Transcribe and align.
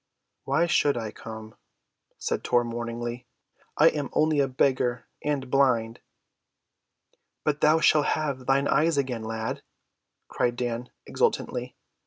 "Why 0.45 0.65
should 0.65 0.97
I 0.97 1.11
come?" 1.11 1.53
said 2.17 2.43
Tor 2.43 2.63
mournfully. 2.63 3.27
"I 3.77 3.89
am 3.89 4.09
only 4.13 4.39
a 4.39 4.47
beggar—and 4.47 5.51
blind." 5.51 5.99
"But 7.43 7.61
thou 7.61 7.81
shalt 7.81 8.07
have 8.17 8.47
thine 8.47 8.67
eyes 8.67 8.97
again, 8.97 9.23
lad," 9.23 9.61
cried 10.27 10.55
Dan 10.55 10.89
exultantly. 11.05 11.75